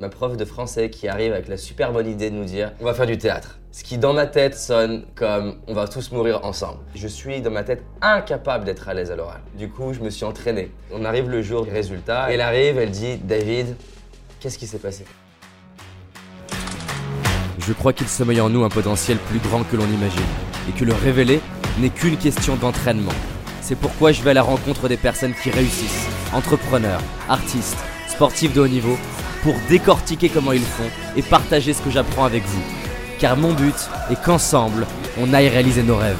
ma 0.00 0.08
prof 0.08 0.36
de 0.36 0.44
français 0.44 0.90
qui 0.90 1.06
arrive 1.06 1.32
avec 1.32 1.46
la 1.46 1.56
super 1.56 1.92
bonne 1.92 2.08
idée 2.08 2.28
de 2.28 2.34
nous 2.34 2.44
dire 2.44 2.72
on 2.80 2.84
va 2.84 2.94
faire 2.94 3.06
du 3.06 3.16
théâtre. 3.16 3.60
Ce 3.70 3.84
qui 3.84 3.96
dans 3.96 4.12
ma 4.12 4.26
tête 4.26 4.58
sonne 4.58 5.04
comme 5.14 5.54
on 5.68 5.72
va 5.72 5.86
tous 5.86 6.10
mourir 6.10 6.44
ensemble. 6.44 6.80
Je 6.96 7.06
suis 7.06 7.40
dans 7.40 7.52
ma 7.52 7.62
tête 7.62 7.84
incapable 8.02 8.64
d'être 8.64 8.88
à 8.88 8.94
l'aise 8.94 9.12
à 9.12 9.14
l'oral. 9.16 9.40
Du 9.56 9.68
coup, 9.68 9.92
je 9.92 10.00
me 10.00 10.10
suis 10.10 10.24
entraîné. 10.24 10.72
On 10.90 11.04
arrive 11.04 11.30
le 11.30 11.42
jour 11.42 11.64
du 11.64 11.70
résultat. 11.70 12.26
Elle 12.28 12.40
arrive, 12.40 12.76
elle 12.76 12.90
dit 12.90 13.18
David, 13.18 13.76
qu'est-ce 14.40 14.58
qui 14.58 14.66
s'est 14.66 14.80
passé? 14.80 15.04
Je 17.60 17.72
crois 17.72 17.92
qu'il 17.92 18.08
sommeille 18.08 18.40
en 18.40 18.50
nous 18.50 18.64
un 18.64 18.70
potentiel 18.70 19.18
plus 19.18 19.38
grand 19.38 19.62
que 19.62 19.76
l'on 19.76 19.86
imagine 19.86 20.26
et 20.68 20.72
que 20.76 20.84
le 20.84 20.92
révéler 20.92 21.40
n'est 21.78 21.90
qu'une 21.90 22.16
question 22.16 22.56
d'entraînement. 22.56 23.14
C'est 23.60 23.78
pourquoi 23.78 24.10
je 24.10 24.22
vais 24.22 24.30
à 24.30 24.34
la 24.34 24.42
rencontre 24.42 24.88
des 24.88 24.96
personnes 24.96 25.34
qui 25.40 25.50
réussissent, 25.50 26.08
entrepreneurs, 26.32 27.00
artistes, 27.28 27.78
sportifs 28.08 28.52
de 28.54 28.60
haut 28.60 28.68
niveau 28.68 28.96
pour 29.44 29.54
décortiquer 29.68 30.30
comment 30.30 30.52
ils 30.52 30.62
font 30.62 30.88
et 31.16 31.22
partager 31.22 31.74
ce 31.74 31.82
que 31.82 31.90
j'apprends 31.90 32.24
avec 32.24 32.42
vous. 32.44 32.62
Car 33.18 33.36
mon 33.36 33.52
but 33.52 33.74
est 34.10 34.20
qu'ensemble, 34.24 34.86
on 35.20 35.34
aille 35.34 35.50
réaliser 35.50 35.82
nos 35.82 35.96
rêves. 35.96 36.16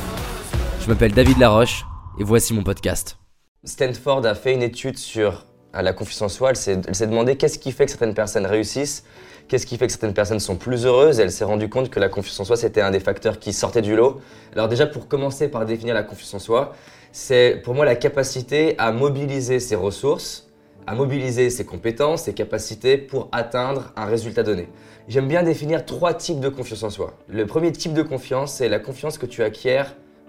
Je 0.82 0.88
m'appelle 0.88 1.12
David 1.12 1.38
Laroche 1.38 1.86
et 2.20 2.22
voici 2.22 2.52
mon 2.52 2.62
podcast. 2.62 3.16
Stanford 3.64 4.26
a 4.26 4.34
fait 4.34 4.52
une 4.52 4.62
étude 4.62 4.98
sur 4.98 5.46
la 5.72 5.94
confiance 5.94 6.20
en 6.20 6.28
soi. 6.28 6.50
Elle 6.50 6.56
s'est 6.94 7.06
demandé 7.06 7.36
qu'est-ce 7.36 7.58
qui 7.58 7.72
fait 7.72 7.86
que 7.86 7.90
certaines 7.90 8.12
personnes 8.12 8.44
réussissent, 8.44 9.04
qu'est-ce 9.48 9.64
qui 9.64 9.78
fait 9.78 9.86
que 9.86 9.92
certaines 9.92 10.12
personnes 10.12 10.38
sont 10.38 10.56
plus 10.56 10.84
heureuses. 10.84 11.18
Elle 11.18 11.32
s'est 11.32 11.46
rendue 11.46 11.70
compte 11.70 11.88
que 11.88 11.98
la 11.98 12.10
confiance 12.10 12.38
en 12.40 12.44
soi, 12.44 12.58
c'était 12.58 12.82
un 12.82 12.90
des 12.90 13.00
facteurs 13.00 13.38
qui 13.38 13.54
sortait 13.54 13.80
du 13.80 13.96
lot. 13.96 14.20
Alors 14.52 14.68
déjà, 14.68 14.86
pour 14.86 15.08
commencer 15.08 15.48
par 15.48 15.64
définir 15.64 15.94
la 15.94 16.02
confiance 16.02 16.34
en 16.34 16.38
soi, 16.38 16.74
c'est 17.10 17.62
pour 17.64 17.74
moi 17.74 17.86
la 17.86 17.96
capacité 17.96 18.74
à 18.76 18.92
mobiliser 18.92 19.60
ses 19.60 19.76
ressources 19.76 20.43
à 20.86 20.94
mobiliser 20.94 21.50
ses 21.50 21.64
compétences, 21.64 22.24
ses 22.24 22.34
capacités 22.34 22.98
pour 22.98 23.28
atteindre 23.32 23.92
un 23.96 24.04
résultat 24.04 24.42
donné. 24.42 24.68
J'aime 25.08 25.28
bien 25.28 25.42
définir 25.42 25.84
trois 25.84 26.14
types 26.14 26.40
de 26.40 26.48
confiance 26.48 26.82
en 26.82 26.90
soi. 26.90 27.14
Le 27.28 27.46
premier 27.46 27.72
type 27.72 27.92
de 27.92 28.02
confiance, 28.02 28.54
c'est 28.54 28.68
la 28.68 28.78
confiance 28.78 29.18
que 29.18 29.26
tu 29.26 29.42
acquiers 29.42 29.84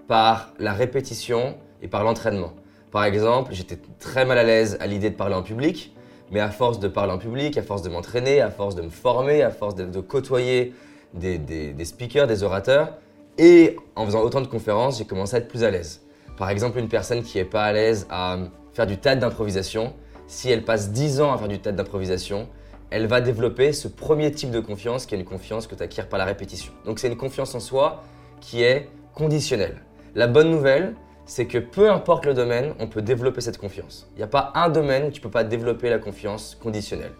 par 0.08 0.52
la 0.58 0.72
répétition 0.72 1.56
et 1.82 1.88
par 1.88 2.04
l'entraînement. 2.04 2.52
Par 2.90 3.04
exemple, 3.04 3.52
j'étais 3.52 3.78
très 3.98 4.24
mal 4.24 4.38
à 4.38 4.44
l'aise 4.44 4.76
à 4.80 4.86
l'idée 4.86 5.10
de 5.10 5.16
parler 5.16 5.34
en 5.34 5.42
public, 5.42 5.94
mais 6.30 6.40
à 6.40 6.50
force 6.50 6.80
de 6.80 6.88
parler 6.88 7.12
en 7.12 7.18
public, 7.18 7.56
à 7.58 7.62
force 7.62 7.82
de 7.82 7.88
m'entraîner, 7.88 8.40
à 8.40 8.50
force 8.50 8.74
de 8.74 8.82
me 8.82 8.90
former, 8.90 9.42
à 9.42 9.50
force 9.50 9.74
de, 9.74 10.00
côtoyer 10.00 10.74
des, 11.14 11.38
des 11.38 11.84
speakers, 11.84 12.26
des 12.26 12.42
orateurs, 12.42 12.94
et 13.38 13.76
en 13.96 14.06
faisant 14.06 14.22
autant 14.22 14.40
de 14.40 14.46
conférences, 14.46 14.98
j'ai 14.98 15.04
commencé 15.04 15.36
à 15.36 15.38
être 15.38 15.48
plus 15.48 15.64
à 15.64 15.70
l'aise. 15.70 16.02
Par 16.36 16.50
exemple, 16.50 16.78
une 16.78 16.88
personne 16.88 17.22
qui 17.22 17.38
n'est 17.38 17.44
pas 17.44 17.64
à 17.64 17.72
l'aise 17.72 18.06
à 18.10 18.38
faire 18.72 18.86
du 18.86 18.98
tas 18.98 19.16
d'improvisation, 19.16 19.94
si 20.26 20.50
elle 20.50 20.64
passe 20.64 20.90
10 20.90 21.20
ans 21.20 21.32
à 21.32 21.38
faire 21.38 21.48
du 21.48 21.58
théâtre 21.58 21.76
d'improvisation, 21.76 22.48
elle 22.90 23.06
va 23.06 23.20
développer 23.20 23.72
ce 23.72 23.88
premier 23.88 24.30
type 24.32 24.50
de 24.50 24.60
confiance 24.60 25.06
qui 25.06 25.14
est 25.14 25.18
une 25.18 25.24
confiance 25.24 25.66
que 25.66 25.74
tu 25.74 25.82
acquiers 25.82 26.04
par 26.04 26.18
la 26.18 26.24
répétition. 26.24 26.72
Donc 26.84 26.98
c'est 26.98 27.08
une 27.08 27.16
confiance 27.16 27.54
en 27.54 27.60
soi 27.60 28.04
qui 28.40 28.62
est 28.62 28.88
conditionnelle. 29.14 29.82
La 30.14 30.26
bonne 30.26 30.50
nouvelle, 30.50 30.94
c'est 31.24 31.46
que 31.46 31.58
peu 31.58 31.90
importe 31.90 32.24
le 32.26 32.34
domaine, 32.34 32.74
on 32.78 32.86
peut 32.86 33.02
développer 33.02 33.40
cette 33.40 33.58
confiance. 33.58 34.08
Il 34.14 34.18
n'y 34.18 34.22
a 34.22 34.28
pas 34.28 34.52
un 34.54 34.68
domaine 34.68 35.06
où 35.06 35.10
tu 35.10 35.20
ne 35.20 35.22
peux 35.24 35.30
pas 35.30 35.44
développer 35.44 35.90
la 35.90 35.98
confiance 35.98 36.56
conditionnelle. 36.62 37.12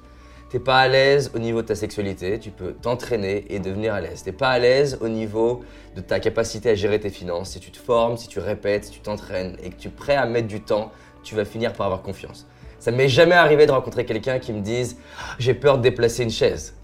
Tu 0.49 0.59
n'es 0.59 0.63
pas 0.63 0.79
à 0.79 0.87
l'aise 0.87 1.33
au 1.35 1.41
niveau 1.41 1.61
de 1.63 1.67
ta 1.67 1.75
sexualité, 1.75 2.39
tu 2.39 2.53
peux 2.53 2.73
t'entraîner 2.73 3.45
et 3.53 3.59
devenir 3.59 3.95
à 3.95 4.01
l'aise. 4.01 4.23
Tu 4.23 4.31
n'es 4.31 4.37
pas 4.37 4.51
à 4.51 4.59
l'aise 4.61 4.97
au 5.01 5.09
niveau 5.09 5.65
de 5.97 6.01
ta 6.01 6.21
capacité 6.21 6.71
à 6.71 6.75
gérer 6.77 7.01
tes 7.01 7.11
finances. 7.11 7.51
Si 7.51 7.61
tu 7.61 7.73
te 7.73 7.79
formes, 7.79 8.17
si 8.17 8.29
tu 8.29 8.39
répètes, 8.39 8.85
si 8.85 8.93
tu 8.93 9.01
t'entraînes 9.01 9.57
et 9.63 9.71
que 9.71 9.75
tu 9.75 9.89
es 9.89 9.91
prêt 9.91 10.15
à 10.15 10.25
mettre 10.27 10.47
du 10.47 10.61
temps, 10.61 10.93
tu 11.25 11.35
vas 11.35 11.45
finir 11.45 11.73
par 11.73 11.87
avoir 11.87 12.03
confiance. 12.03 12.47
Ça 12.79 12.91
ne 12.91 12.97
m'est 12.97 13.09
jamais 13.09 13.35
arrivé 13.35 13.67
de 13.67 13.73
rencontrer 13.73 14.05
quelqu'un 14.05 14.39
qui 14.39 14.53
me 14.53 14.61
dise 14.61 14.97
j'ai 15.39 15.55
peur 15.55 15.79
de 15.79 15.83
déplacer 15.83 16.23
une 16.23 16.31
chaise. 16.31 16.75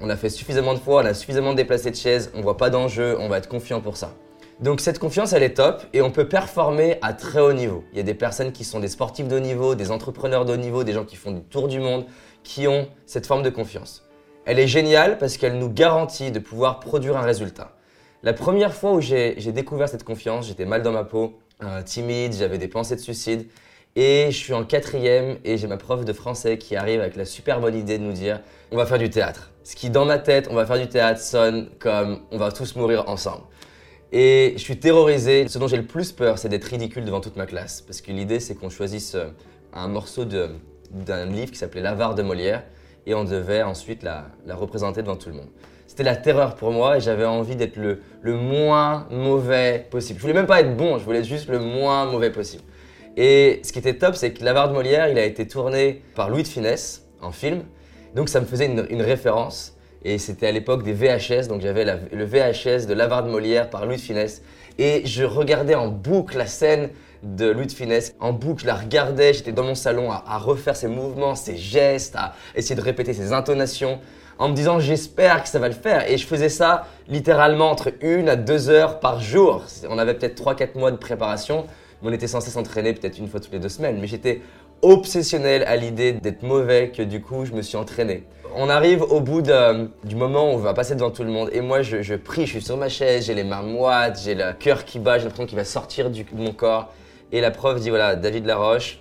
on 0.00 0.10
a 0.10 0.16
fait 0.16 0.30
suffisamment 0.30 0.74
de 0.74 0.78
fois, 0.78 1.02
on 1.02 1.06
a 1.06 1.14
suffisamment 1.14 1.52
déplacé 1.54 1.90
de 1.90 1.96
chaises, 1.96 2.30
on 2.34 2.40
voit 2.40 2.56
pas 2.56 2.70
d'enjeu, 2.70 3.16
on 3.20 3.28
va 3.28 3.38
être 3.38 3.48
confiant 3.48 3.80
pour 3.80 3.96
ça. 3.96 4.14
Donc 4.60 4.80
cette 4.80 4.98
confiance, 4.98 5.32
elle 5.32 5.42
est 5.42 5.54
top 5.54 5.82
et 5.92 6.02
on 6.02 6.10
peut 6.10 6.28
performer 6.28 6.98
à 7.02 7.12
très 7.12 7.40
haut 7.40 7.52
niveau. 7.52 7.84
Il 7.92 7.98
y 7.98 8.00
a 8.00 8.04
des 8.04 8.14
personnes 8.14 8.52
qui 8.52 8.64
sont 8.64 8.80
des 8.80 8.88
sportifs 8.88 9.28
de 9.28 9.36
haut 9.36 9.40
niveau, 9.40 9.74
des 9.74 9.90
entrepreneurs 9.90 10.44
de 10.44 10.52
haut 10.52 10.56
niveau, 10.56 10.84
des 10.84 10.92
gens 10.92 11.04
qui 11.04 11.16
font 11.16 11.32
du 11.32 11.42
tour 11.42 11.68
du 11.68 11.80
monde, 11.80 12.06
qui 12.44 12.68
ont 12.68 12.88
cette 13.06 13.26
forme 13.26 13.42
de 13.42 13.50
confiance. 13.50 14.04
Elle 14.44 14.58
est 14.58 14.68
géniale 14.68 15.18
parce 15.18 15.36
qu'elle 15.36 15.58
nous 15.58 15.68
garantit 15.68 16.30
de 16.30 16.38
pouvoir 16.38 16.80
produire 16.80 17.16
un 17.16 17.22
résultat. 17.22 17.72
La 18.22 18.32
première 18.32 18.72
fois 18.72 18.92
où 18.92 19.00
j'ai 19.00 19.34
découvert 19.34 19.88
cette 19.88 20.04
confiance, 20.04 20.46
j'étais 20.46 20.64
mal 20.64 20.82
dans 20.82 20.92
ma 20.92 21.04
peau, 21.04 21.38
euh, 21.62 21.82
timide, 21.82 22.32
j'avais 22.32 22.58
des 22.58 22.68
pensées 22.68 22.96
de 22.96 23.00
suicide 23.00 23.48
et 23.94 24.26
je 24.30 24.36
suis 24.36 24.52
en 24.52 24.64
quatrième 24.64 25.38
et 25.44 25.58
j'ai 25.58 25.66
ma 25.66 25.76
prof 25.76 26.04
de 26.04 26.12
français 26.12 26.58
qui 26.58 26.76
arrive 26.76 27.00
avec 27.00 27.16
la 27.16 27.24
super 27.24 27.60
bonne 27.60 27.74
idée 27.74 27.98
de 27.98 28.04
nous 28.04 28.12
dire 28.12 28.40
on 28.70 28.76
va 28.76 28.86
faire 28.86 28.98
du 28.98 29.10
théâtre. 29.10 29.50
Ce 29.64 29.76
qui 29.76 29.90
dans 29.90 30.04
ma 30.04 30.18
tête, 30.18 30.48
on 30.50 30.54
va 30.54 30.66
faire 30.66 30.78
du 30.78 30.88
théâtre 30.88 31.20
sonne 31.20 31.68
comme 31.78 32.20
on 32.30 32.38
va 32.38 32.50
tous 32.50 32.74
mourir 32.76 33.08
ensemble. 33.08 33.44
Et 34.12 34.52
je 34.56 34.62
suis 34.62 34.78
terrorisé. 34.78 35.48
Ce 35.48 35.58
dont 35.58 35.68
j'ai 35.68 35.76
le 35.76 35.86
plus 35.86 36.12
peur, 36.12 36.38
c'est 36.38 36.48
d'être 36.48 36.64
ridicule 36.64 37.04
devant 37.04 37.20
toute 37.20 37.36
ma 37.36 37.46
classe. 37.46 37.80
Parce 37.80 38.00
que 38.00 38.12
l'idée, 38.12 38.40
c'est 38.40 38.54
qu'on 38.54 38.70
choisisse 38.70 39.14
euh, 39.14 39.28
un 39.72 39.88
morceau 39.88 40.24
d'un 40.24 41.26
livre 41.26 41.50
qui 41.50 41.56
s'appelait 41.58 41.80
L'avare 41.80 42.14
de 42.14 42.22
Molière 42.22 42.62
et 43.06 43.14
on 43.14 43.24
devait 43.24 43.62
ensuite 43.62 44.02
la, 44.02 44.26
représenter 44.50 45.02
devant 45.02 45.16
tout 45.16 45.30
le 45.30 45.36
monde. 45.36 45.48
C'était 45.86 46.04
la 46.04 46.16
terreur 46.16 46.54
pour 46.54 46.72
moi 46.72 46.98
et 46.98 47.00
j'avais 47.00 47.24
envie 47.24 47.56
d'être 47.56 47.76
le, 47.76 48.00
le 48.22 48.34
moins 48.34 49.06
mauvais 49.10 49.86
possible. 49.90 50.18
Je 50.18 50.22
voulais 50.22 50.34
même 50.34 50.46
pas 50.46 50.60
être 50.60 50.76
bon, 50.76 50.98
je 50.98 51.04
voulais 51.04 51.18
être 51.18 51.26
juste 51.26 51.48
le 51.48 51.58
moins 51.58 52.06
mauvais 52.06 52.30
possible. 52.30 52.62
Et 53.16 53.60
ce 53.62 53.72
qui 53.72 53.78
était 53.78 53.98
top, 53.98 54.14
c'est 54.14 54.32
que 54.32 54.44
L'Avare 54.44 54.68
de 54.68 54.74
Molière, 54.74 55.08
il 55.08 55.18
a 55.18 55.24
été 55.24 55.46
tourné 55.46 56.02
par 56.14 56.30
Louis 56.30 56.42
de 56.42 56.48
Finesse 56.48 57.06
en 57.20 57.30
film. 57.30 57.64
Donc 58.14 58.28
ça 58.28 58.40
me 58.40 58.46
faisait 58.46 58.66
une, 58.66 59.02
référence. 59.02 59.76
Et 60.04 60.18
c'était 60.18 60.48
à 60.48 60.52
l'époque 60.52 60.82
des 60.82 60.92
VHS, 60.92 61.46
donc 61.48 61.60
j'avais 61.60 61.84
le 61.84 62.24
VHS 62.24 62.86
de 62.86 62.94
L'Avare 62.94 63.22
de 63.24 63.30
Molière 63.30 63.70
par 63.70 63.86
Louis 63.86 63.96
de 63.96 64.00
Finesse. 64.00 64.42
Et 64.78 65.02
je 65.04 65.24
regardais 65.24 65.74
en 65.74 65.88
boucle 65.88 66.38
la 66.38 66.46
scène 66.46 66.90
de 67.22 67.48
Louis 67.48 67.66
de 67.66 67.72
Finesse. 67.72 68.14
En 68.18 68.32
boucle, 68.32 68.62
je 68.62 68.66
la 68.66 68.74
regardais, 68.74 69.32
j'étais 69.34 69.52
dans 69.52 69.62
mon 69.62 69.74
salon 69.74 70.10
à, 70.10 70.24
à, 70.26 70.38
refaire 70.38 70.74
ses 70.74 70.88
mouvements, 70.88 71.34
ses 71.34 71.56
gestes, 71.56 72.16
à 72.16 72.34
essayer 72.56 72.74
de 72.74 72.80
répéter 72.80 73.12
ses 73.12 73.32
intonations, 73.32 74.00
en 74.38 74.48
me 74.48 74.54
disant 74.54 74.80
j'espère 74.80 75.42
que 75.42 75.48
ça 75.48 75.58
va 75.58 75.68
le 75.68 75.74
faire. 75.74 76.10
Et 76.10 76.16
je 76.16 76.26
faisais 76.26 76.48
ça 76.48 76.86
littéralement 77.08 77.70
entre 77.70 77.92
une 78.00 78.28
à 78.28 78.36
deux 78.36 78.70
heures 78.70 78.98
par 78.98 79.20
jour. 79.20 79.64
On 79.88 79.98
avait 79.98 80.14
peut-être 80.14 80.42
3-4 80.42 80.78
mois 80.78 80.90
de 80.90 80.96
préparation 80.96 81.66
on 82.02 82.12
était 82.12 82.26
censé 82.26 82.50
s'entraîner 82.50 82.92
peut-être 82.92 83.18
une 83.18 83.28
fois 83.28 83.40
toutes 83.40 83.52
les 83.52 83.60
deux 83.60 83.68
semaines, 83.68 83.98
mais 84.00 84.06
j'étais 84.06 84.42
obsessionnel 84.82 85.62
à 85.64 85.76
l'idée 85.76 86.12
d'être 86.12 86.42
mauvais 86.42 86.90
que 86.90 87.02
du 87.02 87.22
coup 87.22 87.44
je 87.44 87.52
me 87.52 87.62
suis 87.62 87.76
entraîné. 87.76 88.24
On 88.54 88.68
arrive 88.68 89.02
au 89.02 89.20
bout 89.20 89.40
du 89.40 90.16
moment 90.16 90.50
où 90.50 90.54
on 90.54 90.58
va 90.58 90.74
passer 90.74 90.94
devant 90.94 91.10
tout 91.10 91.22
le 91.22 91.30
monde 91.30 91.48
et 91.52 91.60
moi 91.60 91.82
je, 91.82 92.14
prie, 92.16 92.44
je 92.44 92.50
suis 92.50 92.62
sur 92.62 92.76
ma 92.76 92.88
chaise, 92.88 93.26
j'ai 93.26 93.34
les 93.34 93.44
mains 93.44 93.62
j'ai 94.22 94.34
le 94.34 94.52
cœur 94.52 94.84
qui 94.84 94.98
bat, 94.98 95.18
j'ai 95.18 95.24
l'impression 95.24 95.46
qu'il 95.46 95.56
va 95.56 95.64
sortir 95.64 96.10
de 96.10 96.24
mon 96.34 96.52
corps. 96.52 96.92
Et 97.30 97.40
la 97.40 97.50
prof 97.50 97.80
dit 97.80 97.88
voilà, 97.88 98.14
David 98.14 98.44
Laroche, 98.44 99.00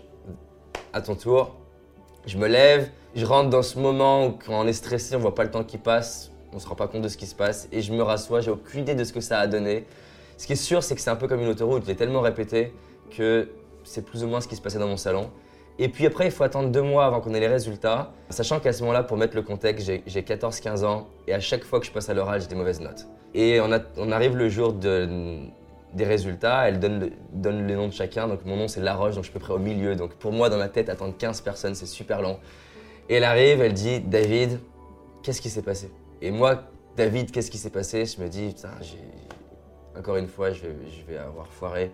à 0.94 1.02
ton 1.02 1.16
tour. 1.16 1.56
Je 2.28 2.38
me 2.38 2.48
lève, 2.48 2.90
je 3.16 3.26
rentre 3.26 3.50
dans 3.50 3.64
ce 3.64 3.78
moment 3.80 4.28
où 4.28 4.32
quand 4.32 4.62
on 4.62 4.68
est 4.68 4.74
stressé, 4.74 5.16
on 5.16 5.20
voit 5.20 5.36
pas 5.36 5.44
le 5.44 5.52
temps 5.52 5.64
qui 5.64 5.78
passe, 5.78 6.32
on 6.54 6.60
se 6.60 6.68
rend 6.68 6.76
pas 6.76 6.88
compte 6.88 7.02
de 7.02 7.10
ce 7.10 7.18
qui 7.18 7.26
se 7.26 7.36
passe 7.36 7.68
et 7.72 7.82
je 7.82 7.92
me 7.92 8.04
rassois, 8.04 8.42
j'ai 8.42 8.52
aucune 8.52 8.82
idée 8.82 8.96
de 8.96 9.04
ce 9.04 9.12
que 9.12 9.22
ça 9.22 9.40
a 9.40 9.48
donné. 9.48 9.86
Ce 10.38 10.48
qui 10.48 10.54
est 10.54 10.56
sûr, 10.56 10.82
c'est 10.82 10.96
que 10.96 11.02
c'est 11.02 11.10
un 11.10 11.16
peu 11.16 11.28
comme 11.28 11.42
une 11.42 11.50
autoroute, 11.50 11.84
je 11.84 11.88
l'ai 11.88 11.96
tellement 11.96 12.22
répété 12.22 12.74
que 13.16 13.50
c'est 13.84 14.06
plus 14.06 14.24
ou 14.24 14.28
moins 14.28 14.42
ce 14.42 14.48
qui 14.48 14.56
se 14.56 14.62
passait 14.62 14.80
dans 14.80 14.88
mon 14.88 14.98
salon. 14.98 15.30
Et 15.80 15.90
puis 15.90 16.06
après, 16.06 16.26
il 16.26 16.32
faut 16.32 16.44
attendre 16.44 16.70
deux 16.70 16.82
mois 16.82 17.06
avant 17.06 17.22
qu'on 17.22 17.34
ait 17.34 17.40
les 17.40 17.48
résultats, 17.48 18.12
sachant 18.30 18.60
qu'à 18.60 18.74
ce 18.74 18.82
moment-là, 18.82 19.04
pour 19.04 19.18
mettre 19.18 19.36
le 19.36 19.42
contexte, 19.42 19.90
j'ai 20.06 20.22
14-15 20.22 20.86
ans 20.86 21.08
et 21.28 21.34
à 21.34 21.40
chaque 21.40 21.64
fois 21.64 21.80
que 21.80 21.86
je 21.86 21.92
passe 21.92 22.10
à 22.10 22.14
l'oral, 22.14 22.42
j'ai 22.42 22.48
des 22.48 22.56
mauvaises 22.56 22.82
notes. 22.82 23.08
Et 23.34 23.60
on, 23.62 24.12
arrive 24.12 24.36
le 24.36 24.50
jour 24.50 24.74
des 24.74 26.06
résultats, 26.06 26.68
elle 26.68 26.80
donne 26.80 27.00
le, 27.00 27.12
donne 27.32 27.66
nom 27.66 27.88
de 27.88 27.94
chacun, 27.94 28.28
donc 28.28 28.46
mon 28.46 28.58
nom 28.58 28.68
c'est 28.68 28.82
Laroche, 28.82 29.16
donc 29.16 29.24
je 29.24 29.30
suis 29.30 29.38
à 29.38 29.40
peu 29.40 29.46
près 29.46 29.54
au 29.54 29.60
milieu. 29.60 29.96
Donc 29.96 30.14
pour 30.16 30.34
moi, 30.34 30.50
dans 30.50 30.58
ma 30.58 30.68
tête, 30.68 30.90
attendre 30.90 31.16
15 31.18 31.42
personnes, 31.42 31.74
c'est 31.74 31.86
super 31.86 32.22
long. 32.22 32.38
Et 33.10 33.16
elle 33.16 33.24
arrive, 33.24 33.62
elle 33.62 33.74
dit 33.74 34.02
David, 34.02 34.60
qu'est-ce 35.24 35.42
qui 35.42 35.50
s'est 35.50 35.62
passé? 35.62 35.90
Et 36.22 36.32
moi, 36.32 36.64
David, 36.96 37.32
qu'est-ce 37.32 37.50
qui 37.50 37.58
s'est 37.58 37.70
passé? 37.70 38.06
Je 38.06 38.22
me 38.22 38.28
dis, 38.28 38.50
putain, 38.50 38.70
encore 39.98 40.18
une 40.18 40.28
fois, 40.28 40.52
je 40.52 40.64
vais 41.08 41.18
avoir 41.18 41.48
foiré. 41.48 41.92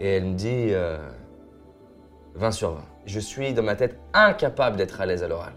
Et 0.00 0.16
elle 0.16 0.24
me 0.24 0.34
dit 0.34 0.70
20 2.34 2.46
euh, 2.46 2.50
sur 2.50 2.72
20. 2.72 2.84
Je 3.06 3.20
suis 3.20 3.52
dans 3.52 3.62
ma 3.62 3.74
tête 3.74 3.98
incapable 4.12 4.76
d'être 4.76 5.00
à 5.00 5.06
l'aise 5.06 5.22
à 5.22 5.28
l'oral. 5.28 5.54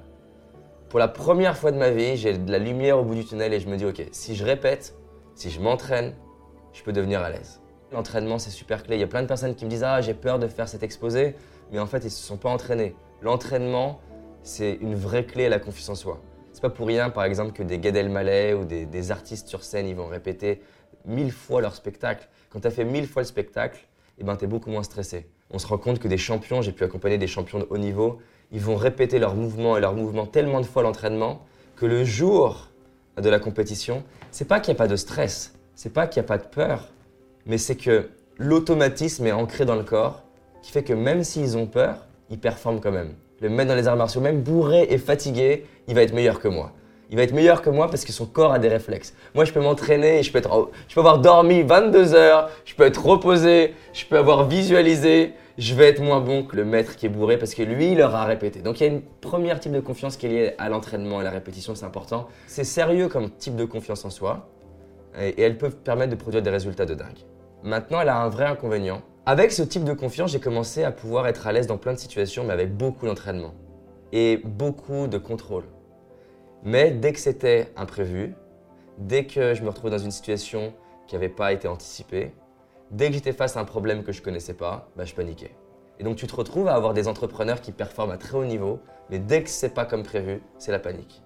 Pour 0.89 0.99
la 0.99 1.07
première 1.07 1.57
fois 1.57 1.71
de 1.71 1.77
ma 1.77 1.89
vie, 1.89 2.17
j'ai 2.17 2.37
de 2.37 2.51
la 2.51 2.57
lumière 2.57 2.99
au 2.99 3.03
bout 3.03 3.15
du 3.15 3.23
tunnel 3.23 3.53
et 3.53 3.59
je 3.59 3.69
me 3.69 3.77
dis, 3.77 3.85
ok, 3.85 4.03
si 4.11 4.35
je 4.35 4.43
répète, 4.43 4.95
si 5.35 5.49
je 5.49 5.61
m'entraîne, 5.61 6.13
je 6.73 6.83
peux 6.83 6.91
devenir 6.91 7.21
à 7.21 7.29
l'aise. 7.29 7.61
L'entraînement, 7.91 8.39
c'est 8.39 8.49
super 8.49 8.83
clé. 8.83 8.95
Il 8.95 8.99
y 8.99 9.03
a 9.03 9.07
plein 9.07 9.21
de 9.21 9.27
personnes 9.27 9.55
qui 9.55 9.65
me 9.65 9.69
disent, 9.69 9.83
ah, 9.83 10.01
j'ai 10.01 10.13
peur 10.13 10.39
de 10.39 10.47
faire 10.47 10.67
cet 10.67 10.83
exposé, 10.83 11.35
mais 11.71 11.79
en 11.79 11.85
fait, 11.85 11.99
ils 11.99 12.05
ne 12.05 12.09
se 12.09 12.23
sont 12.23 12.37
pas 12.37 12.49
entraînés. 12.49 12.95
L'entraînement, 13.21 13.99
c'est 14.43 14.73
une 14.81 14.95
vraie 14.95 15.25
clé 15.25 15.45
à 15.45 15.49
la 15.49 15.59
confiance 15.59 15.89
en 15.89 15.95
soi. 15.95 16.21
C'est 16.51 16.61
pas 16.61 16.69
pour 16.69 16.87
rien, 16.87 17.09
par 17.09 17.23
exemple, 17.23 17.53
que 17.53 17.63
des 17.63 17.79
Gad 17.79 17.95
Elmaleh 17.95 18.53
ou 18.53 18.65
des, 18.65 18.85
des 18.85 19.11
artistes 19.11 19.47
sur 19.47 19.63
scène, 19.63 19.87
ils 19.87 19.95
vont 19.95 20.07
répéter 20.07 20.61
mille 21.05 21.31
fois 21.31 21.61
leur 21.61 21.75
spectacle. 21.75 22.27
Quand 22.49 22.61
tu 22.61 22.67
as 22.67 22.71
fait 22.71 22.85
mille 22.85 23.07
fois 23.07 23.21
le 23.21 23.27
spectacle, 23.27 23.87
eh 24.21 24.23
ben, 24.23 24.35
tu 24.35 24.45
es 24.45 24.47
beaucoup 24.47 24.69
moins 24.69 24.83
stressé. 24.83 25.25
On 25.49 25.57
se 25.57 25.65
rend 25.65 25.79
compte 25.79 25.97
que 25.97 26.07
des 26.07 26.19
champions, 26.19 26.61
j'ai 26.61 26.71
pu 26.71 26.83
accompagner 26.83 27.17
des 27.17 27.25
champions 27.25 27.57
de 27.57 27.65
haut 27.71 27.79
niveau, 27.79 28.19
ils 28.51 28.61
vont 28.61 28.75
répéter 28.75 29.17
leurs 29.17 29.33
mouvements 29.35 29.77
et 29.77 29.81
leurs 29.81 29.95
mouvements 29.95 30.27
tellement 30.27 30.61
de 30.61 30.65
fois 30.67 30.83
l'entraînement 30.83 31.43
que 31.75 31.87
le 31.87 32.03
jour 32.03 32.69
de 33.19 33.27
la 33.29 33.39
compétition, 33.39 34.03
c'est 34.29 34.47
pas 34.47 34.59
qu'il 34.59 34.73
n'y 34.73 34.77
a 34.77 34.77
pas 34.77 34.87
de 34.87 34.95
stress, 34.95 35.55
c'est 35.73 35.91
pas 35.91 36.05
qu'il 36.05 36.21
n'y 36.21 36.25
a 36.25 36.27
pas 36.27 36.37
de 36.37 36.45
peur, 36.45 36.89
mais 37.47 37.57
c'est 37.57 37.75
que 37.75 38.09
l'automatisme 38.37 39.25
est 39.25 39.31
ancré 39.31 39.65
dans 39.65 39.75
le 39.75 39.83
corps 39.83 40.23
qui 40.61 40.71
fait 40.71 40.83
que 40.83 40.93
même 40.93 41.23
s'ils 41.23 41.57
ont 41.57 41.65
peur, 41.65 42.05
ils 42.29 42.37
performent 42.37 42.79
quand 42.79 42.91
même. 42.91 43.15
Le 43.41 43.49
mettre 43.49 43.69
dans 43.69 43.75
les 43.75 43.87
arts 43.87 43.97
martiaux, 43.97 44.21
même 44.21 44.43
bourré 44.43 44.85
et 44.91 44.99
fatigué, 44.99 45.65
il 45.87 45.95
va 45.95 46.03
être 46.03 46.13
meilleur 46.13 46.39
que 46.39 46.47
moi. 46.47 46.73
Il 47.11 47.17
va 47.17 47.23
être 47.23 47.33
meilleur 47.33 47.61
que 47.61 47.69
moi 47.69 47.89
parce 47.89 48.05
que 48.05 48.13
son 48.13 48.25
corps 48.25 48.53
a 48.53 48.59
des 48.59 48.69
réflexes. 48.69 49.13
Moi, 49.35 49.43
je 49.43 49.51
peux 49.51 49.59
m'entraîner 49.59 50.23
je 50.23 50.31
peux, 50.31 50.41
avoir 50.95 51.19
dormi 51.19 51.61
22 51.61 52.13
heures, 52.15 52.49
je 52.63 52.73
peux 52.73 52.85
être 52.85 53.05
reposé, 53.05 53.75
je 53.91 54.05
peux 54.05 54.17
avoir 54.17 54.47
visualisé. 54.47 55.33
Je 55.57 55.75
vais 55.75 55.89
être 55.89 56.01
moins 56.01 56.21
bon 56.21 56.43
que 56.43 56.55
le 56.55 56.63
maître 56.63 56.95
qui 56.95 57.05
est 57.05 57.09
bourré 57.09 57.37
parce 57.37 57.53
que 57.53 57.61
lui, 57.61 57.91
il 57.91 58.01
aura 58.01 58.23
répété. 58.23 58.61
Donc, 58.61 58.79
il 58.79 58.83
y 58.83 58.89
a 58.89 58.93
une 58.93 59.01
première 59.01 59.59
type 59.59 59.73
de 59.73 59.81
confiance 59.81 60.15
qui 60.15 60.25
est 60.25 60.29
liée 60.29 60.53
à 60.57 60.69
l'entraînement 60.69 61.19
et 61.19 61.25
la 61.25 61.29
répétition, 61.29 61.75
c'est 61.75 61.85
important. 61.85 62.29
C'est 62.47 62.63
sérieux 62.63 63.09
comme 63.09 63.29
type 63.29 63.57
de 63.57 63.65
confiance 63.65 64.05
en 64.05 64.09
soi 64.09 64.47
et, 65.19 65.27
et 65.27 65.41
elles 65.41 65.57
peuvent 65.57 65.75
permettre 65.75 66.11
de 66.11 66.15
produire 66.15 66.41
des 66.41 66.49
résultats 66.49 66.85
de 66.85 66.93
dingue. 66.93 67.19
Maintenant, 67.61 67.99
elle 67.99 68.09
a 68.09 68.15
un 68.15 68.29
vrai 68.29 68.45
inconvénient. 68.45 69.01
Avec 69.25 69.51
ce 69.51 69.63
type 69.63 69.83
de 69.83 69.93
confiance, 69.93 70.31
j'ai 70.31 70.39
commencé 70.39 70.85
à 70.85 70.91
pouvoir 70.91 71.27
être 71.27 71.45
à 71.45 71.51
l'aise 71.51 71.67
dans 71.67 71.77
plein 71.77 71.93
de 71.93 71.99
situations, 71.99 72.45
mais 72.45 72.53
avec 72.53 72.75
beaucoup 72.75 73.05
d'entraînement 73.05 73.53
et 74.13 74.41
beaucoup 74.45 75.07
de 75.07 75.17
contrôle. 75.17 75.65
Mais 76.63 76.91
dès 76.91 77.11
que 77.11 77.19
c'était 77.19 77.71
imprévu, 77.75 78.35
dès 78.99 79.25
que 79.25 79.55
je 79.55 79.63
me 79.63 79.69
retrouvais 79.69 79.89
dans 79.89 79.97
une 79.97 80.11
situation 80.11 80.73
qui 81.07 81.15
n'avait 81.15 81.29
pas 81.29 81.53
été 81.53 81.67
anticipée, 81.67 82.33
dès 82.91 83.07
que 83.07 83.13
j'étais 83.13 83.33
face 83.33 83.57
à 83.57 83.61
un 83.61 83.65
problème 83.65 84.03
que 84.03 84.11
je 84.11 84.19
ne 84.19 84.25
connaissais 84.25 84.53
pas, 84.53 84.89
bah, 84.95 85.05
je 85.05 85.15
paniquais. 85.15 85.55
Et 85.99 86.03
donc 86.03 86.17
tu 86.17 86.27
te 86.27 86.35
retrouves 86.35 86.67
à 86.67 86.75
avoir 86.75 86.93
des 86.93 87.07
entrepreneurs 87.07 87.61
qui 87.61 87.71
performent 87.71 88.11
à 88.11 88.17
très 88.17 88.37
haut 88.37 88.45
niveau, 88.45 88.79
mais 89.09 89.17
dès 89.17 89.43
que 89.43 89.49
ce 89.49 89.65
n'est 89.65 89.71
pas 89.71 89.85
comme 89.85 90.03
prévu, 90.03 90.41
c'est 90.59 90.71
la 90.71 90.79
panique. 90.79 91.23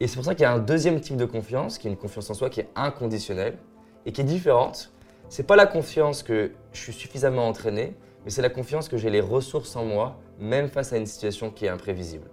Et 0.00 0.08
c'est 0.08 0.16
pour 0.16 0.24
ça 0.24 0.34
qu'il 0.34 0.42
y 0.42 0.46
a 0.46 0.52
un 0.52 0.58
deuxième 0.58 1.00
type 1.00 1.16
de 1.16 1.24
confiance, 1.24 1.78
qui 1.78 1.86
est 1.86 1.90
une 1.90 1.96
confiance 1.96 2.30
en 2.30 2.34
soi 2.34 2.48
qui 2.50 2.60
est 2.60 2.68
inconditionnelle 2.74 3.58
et 4.06 4.12
qui 4.12 4.22
est 4.22 4.24
différente. 4.24 4.92
C'est 5.28 5.46
pas 5.46 5.56
la 5.56 5.66
confiance 5.66 6.22
que 6.22 6.52
je 6.72 6.80
suis 6.80 6.92
suffisamment 6.92 7.46
entraîné, 7.46 7.94
mais 8.24 8.30
c'est 8.30 8.42
la 8.42 8.50
confiance 8.50 8.88
que 8.88 8.96
j'ai 8.96 9.10
les 9.10 9.20
ressources 9.20 9.76
en 9.76 9.84
moi, 9.84 10.18
même 10.38 10.68
face 10.68 10.92
à 10.92 10.96
une 10.96 11.06
situation 11.06 11.50
qui 11.50 11.66
est 11.66 11.68
imprévisible 11.68 12.28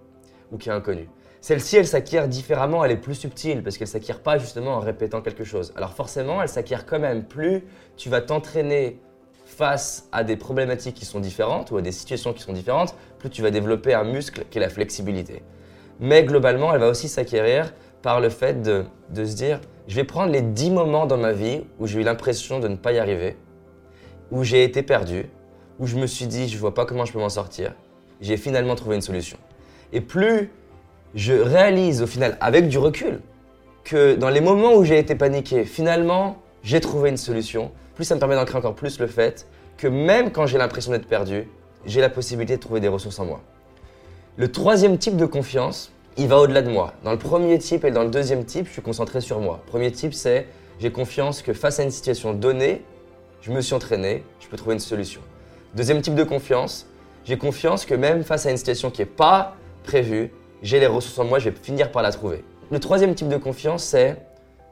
ou 0.50 0.58
qui 0.58 0.70
est 0.70 0.72
inconnue. 0.72 1.08
Celle-ci, 1.42 1.76
elle 1.76 1.88
s'acquiert 1.88 2.28
différemment, 2.28 2.84
elle 2.84 2.92
est 2.92 2.96
plus 2.96 3.16
subtile 3.16 3.64
parce 3.64 3.76
qu'elle 3.76 3.88
s'acquiert 3.88 4.20
pas 4.20 4.38
justement 4.38 4.76
en 4.76 4.78
répétant 4.78 5.20
quelque 5.22 5.42
chose. 5.42 5.72
Alors 5.74 5.92
forcément, 5.92 6.40
elle 6.40 6.48
s'acquiert 6.48 6.86
quand 6.86 7.00
même 7.00 7.24
plus 7.24 7.64
tu 7.96 8.08
vas 8.08 8.20
t'entraîner 8.20 9.00
face 9.44 10.08
à 10.12 10.22
des 10.22 10.36
problématiques 10.36 10.94
qui 10.94 11.04
sont 11.04 11.18
différentes 11.18 11.72
ou 11.72 11.78
à 11.78 11.82
des 11.82 11.90
situations 11.90 12.32
qui 12.32 12.44
sont 12.44 12.52
différentes, 12.52 12.94
plus 13.18 13.28
tu 13.28 13.42
vas 13.42 13.50
développer 13.50 13.92
un 13.92 14.04
muscle 14.04 14.44
qui 14.50 14.58
est 14.58 14.60
la 14.60 14.68
flexibilité. 14.68 15.42
Mais 15.98 16.22
globalement, 16.22 16.72
elle 16.72 16.80
va 16.80 16.88
aussi 16.88 17.08
s'acquérir 17.08 17.74
par 18.02 18.20
le 18.20 18.28
fait 18.28 18.62
de, 18.62 18.84
de, 19.10 19.24
se 19.24 19.34
dire, 19.34 19.60
je 19.88 19.96
vais 19.96 20.04
prendre 20.04 20.30
les 20.30 20.42
10 20.42 20.70
moments 20.70 21.06
dans 21.06 21.18
ma 21.18 21.32
vie 21.32 21.62
où 21.80 21.88
j'ai 21.88 22.02
eu 22.02 22.04
l'impression 22.04 22.60
de 22.60 22.68
ne 22.68 22.76
pas 22.76 22.92
y 22.92 23.00
arriver, 23.00 23.36
où 24.30 24.44
j'ai 24.44 24.62
été 24.62 24.84
perdu, 24.84 25.28
où 25.80 25.88
je 25.88 25.96
me 25.96 26.06
suis 26.06 26.28
dit, 26.28 26.48
je 26.48 26.56
vois 26.56 26.72
pas 26.72 26.86
comment 26.86 27.04
je 27.04 27.12
peux 27.12 27.18
m'en 27.18 27.28
sortir. 27.28 27.74
J'ai 28.20 28.36
finalement 28.36 28.76
trouvé 28.76 28.94
une 28.94 29.02
solution. 29.02 29.38
Et 29.92 30.00
plus 30.00 30.48
je 31.14 31.32
réalise 31.34 32.02
au 32.02 32.06
final, 32.06 32.36
avec 32.40 32.68
du 32.68 32.78
recul, 32.78 33.20
que 33.84 34.14
dans 34.14 34.30
les 34.30 34.40
moments 34.40 34.74
où 34.74 34.84
j'ai 34.84 34.98
été 34.98 35.14
paniqué, 35.14 35.64
finalement, 35.64 36.36
j'ai 36.62 36.80
trouvé 36.80 37.10
une 37.10 37.16
solution, 37.16 37.70
plus 37.94 38.04
ça 38.04 38.14
me 38.14 38.20
permet 38.20 38.36
d'ancrer 38.36 38.58
encore 38.58 38.74
plus 38.74 38.98
le 38.98 39.06
fait 39.06 39.46
que 39.76 39.88
même 39.88 40.30
quand 40.30 40.46
j'ai 40.46 40.58
l'impression 40.58 40.92
d'être 40.92 41.06
perdu, 41.06 41.48
j'ai 41.84 42.00
la 42.00 42.08
possibilité 42.08 42.56
de 42.56 42.60
trouver 42.62 42.80
des 42.80 42.88
ressources 42.88 43.18
en 43.18 43.24
moi. 43.24 43.40
Le 44.36 44.50
troisième 44.50 44.96
type 44.96 45.16
de 45.16 45.26
confiance, 45.26 45.92
il 46.16 46.28
va 46.28 46.38
au-delà 46.38 46.62
de 46.62 46.70
moi. 46.70 46.94
Dans 47.04 47.10
le 47.10 47.18
premier 47.18 47.58
type 47.58 47.84
et 47.84 47.90
dans 47.90 48.04
le 48.04 48.10
deuxième 48.10 48.44
type, 48.44 48.66
je 48.66 48.72
suis 48.72 48.82
concentré 48.82 49.20
sur 49.20 49.40
moi. 49.40 49.60
Premier 49.66 49.90
type, 49.90 50.14
c'est 50.14 50.46
j'ai 50.78 50.90
confiance 50.90 51.42
que 51.42 51.52
face 51.52 51.80
à 51.80 51.82
une 51.82 51.90
situation 51.90 52.32
donnée, 52.32 52.82
je 53.40 53.50
me 53.50 53.60
suis 53.60 53.74
entraîné, 53.74 54.24
je 54.40 54.46
peux 54.46 54.56
trouver 54.56 54.74
une 54.74 54.80
solution. 54.80 55.20
Deuxième 55.74 56.00
type 56.00 56.14
de 56.14 56.24
confiance, 56.24 56.86
j'ai 57.24 57.36
confiance 57.36 57.84
que 57.84 57.94
même 57.94 58.24
face 58.24 58.46
à 58.46 58.50
une 58.50 58.56
situation 58.56 58.90
qui 58.90 59.02
n'est 59.02 59.06
pas 59.06 59.56
prévue, 59.84 60.30
j'ai 60.62 60.80
les 60.80 60.86
ressources 60.86 61.18
en 61.18 61.24
moi, 61.24 61.38
je 61.38 61.50
vais 61.50 61.56
finir 61.60 61.90
par 61.90 62.02
la 62.02 62.12
trouver. 62.12 62.44
Le 62.70 62.78
troisième 62.78 63.14
type 63.14 63.28
de 63.28 63.36
confiance, 63.36 63.84
c'est 63.84 64.16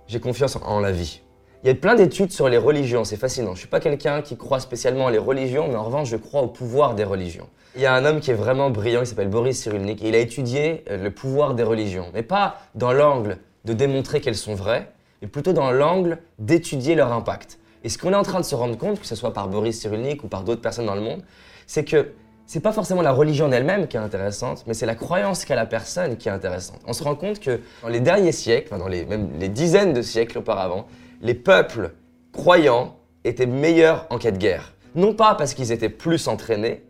j'ai 0.06 0.20
confiance 0.20 0.56
en 0.64 0.80
la 0.80 0.92
vie. 0.92 1.20
Il 1.62 1.66
y 1.66 1.70
a 1.70 1.74
plein 1.74 1.94
d'études 1.94 2.32
sur 2.32 2.48
les 2.48 2.56
religions, 2.56 3.04
c'est 3.04 3.16
fascinant. 3.16 3.54
Je 3.54 3.60
suis 3.60 3.68
pas 3.68 3.80
quelqu'un 3.80 4.22
qui 4.22 4.36
croit 4.36 4.60
spécialement 4.60 5.08
à 5.08 5.10
les 5.10 5.18
religions, 5.18 5.68
mais 5.68 5.76
en 5.76 5.84
revanche, 5.84 6.08
je 6.08 6.16
crois 6.16 6.42
au 6.42 6.46
pouvoir 6.46 6.94
des 6.94 7.04
religions. 7.04 7.48
Il 7.76 7.82
y 7.82 7.86
a 7.86 7.94
un 7.94 8.04
homme 8.04 8.20
qui 8.20 8.30
est 8.30 8.34
vraiment 8.34 8.70
brillant, 8.70 9.00
il 9.00 9.06
s'appelle 9.06 9.28
Boris 9.28 9.60
Cyrulnik, 9.60 10.02
et 10.02 10.08
il 10.08 10.14
a 10.14 10.18
étudié 10.18 10.84
euh, 10.90 10.96
le 10.96 11.10
pouvoir 11.10 11.54
des 11.54 11.62
religions, 11.62 12.06
mais 12.14 12.22
pas 12.22 12.56
dans 12.74 12.92
l'angle 12.92 13.38
de 13.64 13.72
démontrer 13.74 14.20
qu'elles 14.20 14.36
sont 14.36 14.54
vraies, 14.54 14.90
mais 15.20 15.28
plutôt 15.28 15.52
dans 15.52 15.70
l'angle 15.70 16.18
d'étudier 16.38 16.94
leur 16.94 17.12
impact. 17.12 17.58
Et 17.84 17.88
ce 17.88 17.98
qu'on 17.98 18.12
est 18.12 18.16
en 18.16 18.22
train 18.22 18.40
de 18.40 18.44
se 18.44 18.54
rendre 18.54 18.78
compte, 18.78 19.00
que 19.00 19.06
ce 19.06 19.14
soit 19.14 19.32
par 19.32 19.48
Boris 19.48 19.78
Cyrulnik 19.78 20.24
ou 20.24 20.28
par 20.28 20.44
d'autres 20.44 20.62
personnes 20.62 20.86
dans 20.86 20.94
le 20.94 21.00
monde, 21.00 21.22
c'est 21.66 21.84
que 21.84 22.12
c'est 22.50 22.58
pas 22.58 22.72
forcément 22.72 23.00
la 23.00 23.12
religion 23.12 23.46
en 23.46 23.52
elle-même 23.52 23.86
qui 23.86 23.96
est 23.96 24.00
intéressante, 24.00 24.64
mais 24.66 24.74
c'est 24.74 24.84
la 24.84 24.96
croyance 24.96 25.44
qu'a 25.44 25.54
la 25.54 25.66
personne 25.66 26.16
qui 26.16 26.26
est 26.26 26.32
intéressante. 26.32 26.80
On 26.84 26.92
se 26.92 27.04
rend 27.04 27.14
compte 27.14 27.38
que 27.38 27.60
dans 27.80 27.88
les 27.88 28.00
derniers 28.00 28.32
siècles, 28.32 28.76
dans 28.76 28.88
les, 28.88 29.04
même 29.04 29.28
les 29.38 29.48
dizaines 29.48 29.92
de 29.92 30.02
siècles 30.02 30.38
auparavant, 30.38 30.88
les 31.22 31.34
peuples 31.34 31.92
croyants 32.32 32.96
étaient 33.22 33.46
meilleurs 33.46 34.08
en 34.10 34.18
cas 34.18 34.32
de 34.32 34.36
guerre. 34.36 34.74
Non 34.96 35.14
pas 35.14 35.36
parce 35.36 35.54
qu'ils 35.54 35.70
étaient 35.70 35.88
plus 35.88 36.26
entraînés, 36.26 36.82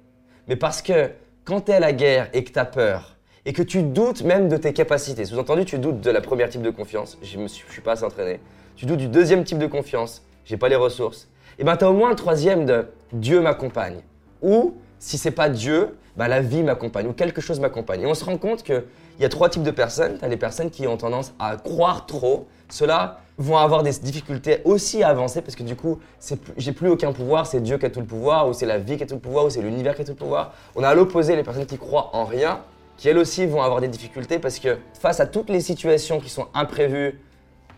mais 0.49 0.57
parce 0.57 0.81
que 0.81 1.11
quand 1.45 1.61
tu 1.61 1.73
es 1.73 1.75
à 1.75 1.81
la 1.81 1.93
guerre 1.93 2.31
et 2.33 2.43
que 2.43 2.53
tu 2.53 2.59
as 2.59 2.65
peur, 2.65 3.19
et 3.45 3.53
que 3.53 3.63
tu 3.63 3.83
doutes 3.83 4.23
même 4.23 4.49
de 4.49 4.57
tes 4.57 4.73
capacités, 4.73 5.27
sous-entendu 5.27 5.67
tu 5.67 5.79
doutes 5.79 6.01
de 6.01 6.11
la 6.11 6.23
première 6.23 6.49
type 6.49 6.63
de 6.63 6.71
confiance, 6.71 7.19
je 7.23 7.39
ne 7.39 7.47
suis 7.49 7.83
pas 7.83 7.93
assez 7.93 8.05
entraîné, 8.05 8.41
tu 8.77 8.87
doutes 8.87 8.97
du 8.97 9.09
deuxième 9.09 9.45
type 9.45 9.59
de 9.59 9.67
confiance, 9.67 10.23
j'ai 10.47 10.57
pas 10.57 10.71
les 10.71 10.77
ressources, 10.77 11.29
et 11.59 11.65
bien 11.65 11.77
tu 11.77 11.85
as 11.85 11.91
au 11.91 11.95
moins 11.95 12.09
le 12.09 12.17
troisième 12.17 12.65
de 12.65 12.87
Dieu 13.13 13.43
m'accompagne. 13.43 14.01
Ou 14.41 14.73
si 15.01 15.19
c'est 15.19 15.31
pas 15.33 15.49
Dieu, 15.49 15.97
bah, 16.17 16.29
la 16.29 16.41
vie 16.41 16.63
m'accompagne 16.63 17.09
ou 17.09 17.13
quelque 17.13 17.41
chose 17.41 17.59
m'accompagne. 17.59 18.03
Et 18.03 18.07
on 18.07 18.15
se 18.15 18.25
rend 18.25 18.37
compte 18.37 18.63
qu'il 18.63 18.85
y 19.19 19.25
a 19.25 19.29
trois 19.29 19.49
types 19.49 19.63
de 19.63 19.71
personnes. 19.71 20.19
Tu 20.23 20.29
les 20.29 20.37
personnes 20.37 20.71
qui 20.71 20.87
ont 20.87 20.97
tendance 20.97 21.33
à 21.39 21.57
croire 21.57 22.07
trop. 22.07 22.47
Ceux-là 22.69 23.21
vont 23.39 23.57
avoir 23.57 23.83
des 23.83 23.91
difficultés 23.91 24.61
aussi 24.65 25.03
à 25.03 25.09
avancer 25.09 25.41
parce 25.41 25.57
que 25.57 25.63
du 25.63 25.75
coup, 25.75 25.99
j'ai 26.59 26.73
plus 26.73 26.89
aucun 26.89 27.13
pouvoir, 27.13 27.47
c'est 27.47 27.61
Dieu 27.61 27.79
qui 27.79 27.87
a 27.87 27.91
tout 27.91 28.01
le 28.01 28.07
pouvoir, 28.07 28.47
ou 28.47 28.53
c'est 28.53 28.67
la 28.67 28.79
vie 28.79 28.99
qui 28.99 29.03
a 29.03 29.07
tout 29.07 29.15
le 29.15 29.21
pouvoir, 29.21 29.47
ou 29.47 29.51
c'est 29.51 29.63
l'univers 29.63 29.97
qui 29.97 30.03
a 30.03 30.05
tout 30.05 30.13
le 30.13 30.17
pouvoir. 30.17 30.53
On 30.77 30.83
a 30.83 30.89
à 30.91 30.95
l'opposé 30.95 31.35
les 31.35 31.43
personnes 31.43 31.65
qui 31.65 31.79
croient 31.79 32.11
en 32.13 32.27
rien, 32.27 32.61
qui 32.99 33.09
elles 33.09 33.17
aussi 33.17 33.47
vont 33.47 33.63
avoir 33.63 33.81
des 33.81 33.89
difficultés 33.89 34.39
parce 34.39 34.59
que 34.59 34.77
face 35.01 35.21
à 35.21 35.27
toutes 35.27 35.49
les 35.49 35.61
situations 35.61 36.21
qui 36.21 36.29
sont 36.29 36.49
imprévues, 36.53 37.19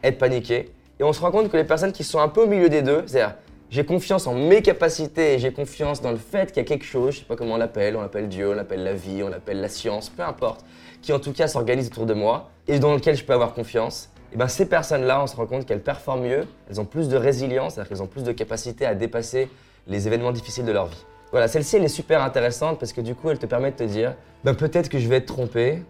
être 0.03 0.19
paniquées. 0.19 0.73
Et 0.99 1.05
on 1.05 1.13
se 1.13 1.21
rend 1.21 1.31
compte 1.31 1.49
que 1.49 1.57
les 1.57 1.65
personnes 1.65 1.93
qui 1.93 2.03
sont 2.03 2.19
un 2.19 2.29
peu 2.29 2.43
au 2.43 2.47
milieu 2.49 2.69
des 2.69 2.83
deux, 2.83 3.05
c'est-à-dire 3.07 3.37
j'ai 3.73 3.87
confiance 3.87 4.27
en 4.27 4.35
mes 4.35 4.61
capacités, 4.61 5.39
j'ai 5.39 5.51
confiance 5.51 6.03
dans 6.03 6.11
le 6.11 6.19
fait 6.19 6.49
qu'il 6.49 6.59
y 6.59 6.61
a 6.61 6.65
quelque 6.65 6.85
chose, 6.85 7.15
je 7.15 7.19
sais 7.21 7.25
pas 7.25 7.37
comment 7.37 7.55
on 7.55 7.57
l'appelle, 7.57 7.97
on 7.97 8.03
l'appelle 8.03 8.29
Dieu, 8.29 8.51
on 8.51 8.53
l'appelle 8.53 8.85
la 8.85 8.93
vie, 8.93 9.23
on 9.23 9.31
l'appelle 9.31 9.63
la 9.63 9.71
science, 9.71 10.11
peu 10.11 10.23
importe, 10.23 10.63
qui 11.01 11.11
en 11.11 11.19
tout 11.19 11.33
cas 11.33 11.49
s'organise 11.49 11.87
autour 11.87 12.05
de 12.05 12.13
moi 12.13 12.51
et 12.69 12.79
dans 12.79 12.93
lequel 12.93 13.17
je 13.17 13.25
peux 13.25 13.33
avoir 13.33 13.55
confiance. 13.55 14.11
Et 14.31 14.37
bien 14.37 14.47
ces 14.47 14.67
personnes-là, 14.67 15.23
on 15.23 15.27
se 15.27 15.35
rend 15.37 15.47
compte 15.47 15.65
qu'elles 15.65 15.81
performent 15.81 16.25
mieux, 16.25 16.47
elles 16.69 16.83
ont 16.83 16.85
plus 16.85 17.09
de 17.09 17.17
résilience, 17.17 17.73
c'est-à-dire 17.73 17.89
qu'elles 17.89 18.03
ont 18.03 18.07
plus 18.07 18.25
de 18.25 18.33
capacité 18.33 18.85
à 18.85 18.95
dépasser 18.95 19.49
les 19.87 20.07
événements 20.07 20.33
difficiles 20.33 20.67
de 20.67 20.73
leur 20.73 20.89
vie. 20.89 21.07
Voilà, 21.31 21.49
celle-ci 21.49 21.77
elle 21.77 21.85
est 21.85 21.89
super 21.89 22.23
intéressante 22.23 22.79
parce 22.79 22.93
que 22.93 23.01
du 23.01 23.15
coup 23.15 23.31
elle 23.31 23.39
te 23.39 23.47
permet 23.47 23.71
de 23.71 23.77
te 23.77 23.85
dire, 23.85 24.17
ben 24.45 24.53
peut-être 24.53 24.91
que 24.91 24.99
je 24.99 25.09
vais 25.09 25.17
être 25.17 25.25
trompé, 25.25 25.83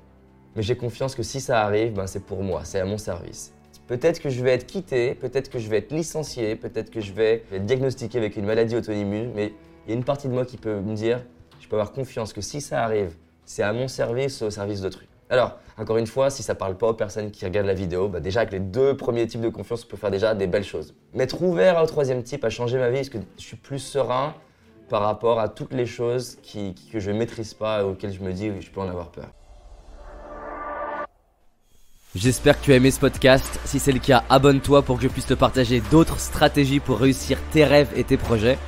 mais 0.55 0.63
j'ai 0.63 0.77
confiance 0.77 1.17
que 1.17 1.25
si 1.25 1.41
ça 1.41 1.63
arrive, 1.63 1.95
ben 1.95 2.07
c'est 2.07 2.25
pour 2.25 2.45
moi, 2.45 2.61
c'est 2.63 2.79
à 2.79 2.85
mon 2.85 2.97
service. 2.97 3.53
Peut-être 3.93 4.21
que 4.21 4.31
je 4.31 4.43
vais 4.43 4.53
être 4.53 4.67
quitté, 4.67 5.15
peut-être 5.15 5.51
que 5.51 5.59
je 5.59 5.69
vais 5.69 5.77
être 5.77 5.93
licencié, 5.93 6.57
peut-être 6.57 6.89
que 6.89 7.03
je 7.03 7.13
vais 7.13 7.45
être 7.53 7.67
diagnostiqué 7.67 8.17
avec 8.17 8.39
une 8.39 8.47
maladie 8.47 8.75
auto-immune, 8.75 9.33
mais 9.35 9.53
il 9.85 9.91
y 9.91 9.93
a 9.93 9.97
une 9.99 10.03
partie 10.03 10.29
de 10.29 10.33
moi 10.33 10.47
qui 10.47 10.57
peut 10.57 10.81
me 10.81 10.95
dire, 10.95 11.21
je 11.61 11.69
peux 11.69 11.77
avoir 11.77 11.93
confiance 11.93 12.33
que 12.33 12.41
si 12.41 12.63
ça 12.63 12.85
arrive, 12.85 13.15
c'est 13.45 13.63
à 13.63 13.75
mon 13.75 13.89
service 13.89 14.41
au 14.41 14.49
service 14.49 14.81
d'autrui. 14.81 15.07
Alors, 15.29 15.59
encore 15.77 15.99
une 15.99 16.07
fois, 16.07 16.31
si 16.31 16.43
ça 16.43 16.55
parle 16.55 16.79
pas 16.79 16.89
aux 16.89 16.95
personnes 16.95 17.31
qui 17.31 17.45
regardent 17.45 17.67
la 17.67 17.75
vidéo, 17.75 18.09
bah 18.09 18.21
déjà 18.21 18.41
avec 18.41 18.55
les 18.55 18.61
deux 18.61 18.97
premiers 18.97 19.27
types 19.27 19.43
de 19.43 19.51
confiance, 19.51 19.85
on 19.85 19.89
peut 19.89 19.99
faire 19.99 20.11
déjà 20.11 20.35
des 20.35 20.47
belles 20.47 20.65
choses. 20.65 20.95
M'être 21.13 21.43
ouvert 21.43 21.79
au 21.83 21.87
troisième 21.87 22.23
type 22.23 22.47
a 22.47 22.49
changé 22.49 22.79
ma 22.79 22.89
vie 22.89 22.97
parce 22.97 23.11
que 23.11 23.19
je 23.37 23.43
suis 23.43 23.59
plus 23.59 23.79
serein 23.79 24.35
par 24.89 25.03
rapport 25.03 25.39
à 25.39 25.51
toutes 25.51 25.75
les 25.75 25.85
choses 25.85 26.39
que 26.51 26.99
je 26.99 27.11
ne 27.11 27.19
maîtrise 27.19 27.53
pas 27.53 27.83
et 27.83 27.85
auxquelles 27.85 28.15
je 28.15 28.23
me 28.23 28.33
dis 28.33 28.49
que 28.49 28.63
je 28.63 28.71
peux 28.71 28.81
en 28.81 28.89
avoir 28.89 29.11
peur. 29.11 29.29
J'espère 32.15 32.61
que 32.61 32.67
tu 32.67 32.73
as 32.75 32.77
aimé 32.77 32.91
ce 32.91 33.01
podcast. 33.01 33.59
Si 33.65 33.79
c'est 33.79 33.91
le 33.91 33.99
cas, 33.99 34.23
abonne-toi 34.29 34.83
pour 34.83 34.99
que 34.99 35.03
je 35.05 35.09
puisse 35.09 35.25
te 35.25 35.33
partager 35.33 35.81
d'autres 35.91 36.21
stratégies 36.21 36.79
pour 36.79 36.99
réussir 36.99 37.39
tes 37.53 37.65
rêves 37.65 37.89
et 37.97 38.05
tes 38.05 38.19
projets. 38.19 38.59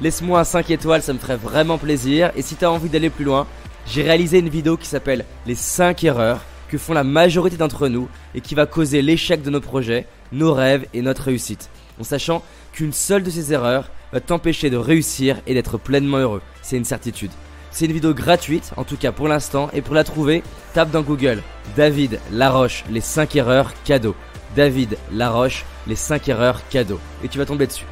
Laisse-moi 0.00 0.38
un 0.38 0.44
5 0.44 0.70
étoiles, 0.70 1.02
ça 1.02 1.12
me 1.12 1.18
ferait 1.18 1.36
vraiment 1.36 1.78
plaisir. 1.78 2.30
Et 2.36 2.42
si 2.42 2.54
tu 2.54 2.64
as 2.64 2.70
envie 2.70 2.88
d'aller 2.88 3.10
plus 3.10 3.24
loin, 3.24 3.48
j'ai 3.86 4.04
réalisé 4.04 4.38
une 4.38 4.48
vidéo 4.48 4.76
qui 4.76 4.86
s'appelle 4.86 5.24
Les 5.46 5.56
5 5.56 6.04
erreurs 6.04 6.44
que 6.68 6.78
font 6.78 6.92
la 6.92 7.02
majorité 7.02 7.56
d'entre 7.56 7.88
nous 7.88 8.08
et 8.36 8.40
qui 8.40 8.54
va 8.54 8.66
causer 8.66 9.02
l'échec 9.02 9.42
de 9.42 9.50
nos 9.50 9.60
projets, 9.60 10.06
nos 10.30 10.54
rêves 10.54 10.86
et 10.94 11.02
notre 11.02 11.24
réussite. 11.24 11.70
En 12.00 12.04
sachant 12.04 12.44
qu'une 12.72 12.92
seule 12.92 13.24
de 13.24 13.30
ces 13.30 13.52
erreurs 13.52 13.90
va 14.12 14.20
t'empêcher 14.20 14.70
de 14.70 14.76
réussir 14.76 15.40
et 15.48 15.54
d'être 15.54 15.76
pleinement 15.76 16.18
heureux. 16.18 16.42
C'est 16.62 16.76
une 16.76 16.84
certitude. 16.84 17.32
C'est 17.72 17.86
une 17.86 17.92
vidéo 17.92 18.12
gratuite, 18.12 18.72
en 18.76 18.84
tout 18.84 18.98
cas 18.98 19.12
pour 19.12 19.28
l'instant, 19.28 19.70
et 19.72 19.80
pour 19.80 19.94
la 19.94 20.04
trouver, 20.04 20.42
tape 20.74 20.90
dans 20.90 21.00
Google 21.00 21.42
David 21.74 22.20
Laroche, 22.30 22.84
les 22.90 23.00
5 23.00 23.34
erreurs 23.36 23.72
cadeaux. 23.84 24.14
David 24.54 24.98
Laroche, 25.10 25.64
les 25.86 25.96
5 25.96 26.28
erreurs 26.28 26.60
cadeaux. 26.68 27.00
Et 27.24 27.28
tu 27.28 27.38
vas 27.38 27.46
tomber 27.46 27.66
dessus. 27.66 27.86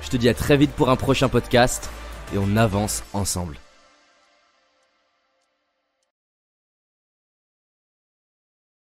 Je 0.00 0.08
te 0.08 0.16
dis 0.16 0.30
à 0.30 0.34
très 0.34 0.56
vite 0.56 0.72
pour 0.72 0.88
un 0.88 0.96
prochain 0.96 1.28
podcast, 1.28 1.90
et 2.34 2.38
on 2.38 2.56
avance 2.56 3.04
ensemble. 3.12 3.56